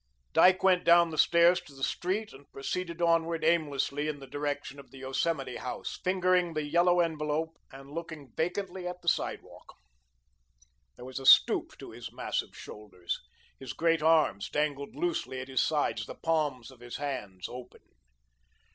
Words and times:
Dyke 0.33 0.63
went 0.63 0.83
down 0.83 1.11
the 1.11 1.17
stairs 1.19 1.61
to 1.61 1.75
the 1.75 1.83
street 1.83 2.33
and 2.33 2.51
proceeded 2.51 3.03
onward 3.03 3.43
aimlessly 3.43 4.07
in 4.07 4.19
the 4.19 4.25
direction 4.25 4.79
of 4.79 4.89
the 4.89 4.97
Yosemite 4.97 5.57
House, 5.57 5.99
fingering 6.03 6.55
the 6.55 6.63
yellow 6.63 7.01
envelope 7.01 7.55
and 7.71 7.91
looking 7.91 8.33
vacantly 8.35 8.87
at 8.87 8.99
the 9.03 9.07
sidewalk. 9.07 9.75
There 10.95 11.05
was 11.05 11.19
a 11.19 11.25
stoop 11.27 11.77
to 11.77 11.91
his 11.91 12.11
massive 12.11 12.57
shoulders. 12.57 13.19
His 13.59 13.73
great 13.73 14.01
arms 14.01 14.49
dangled 14.49 14.95
loosely 14.95 15.39
at 15.39 15.49
his 15.49 15.61
sides, 15.61 16.07
the 16.07 16.15
palms 16.15 16.71
of 16.71 16.79
his 16.79 16.95
hands 16.97 17.47
open. 17.47 17.81